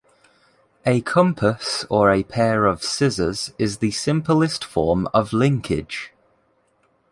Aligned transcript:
A 0.83 1.01
compass 1.01 1.85
or 1.87 2.11
a 2.11 2.23
pair 2.23 2.65
of 2.65 2.81
scissors 2.83 3.53
is 3.59 3.77
the 3.77 3.91
simplest 3.91 4.65
form 4.65 5.07
of 5.13 5.31
linkage. 5.31 6.11